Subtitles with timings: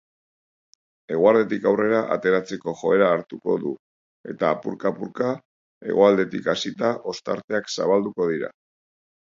[1.15, 3.75] Eguerditik aurrera atertzeko joera hartuko du
[4.35, 5.29] eta apurka-apurka
[5.91, 8.55] hegoaldetik hasita ostarteak zabalduko dira.